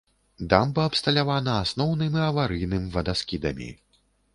[0.53, 3.75] Дамба абсталявана асноўным і аварыйным вадаскідамі.